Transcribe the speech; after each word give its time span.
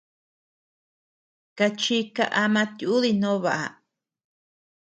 Kachika 1.57 2.23
ama 2.43 2.61
tiudi 2.77 3.11
no 3.21 3.31
baʼa. 3.43 3.67